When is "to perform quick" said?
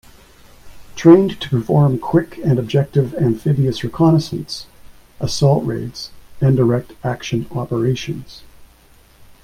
1.41-2.39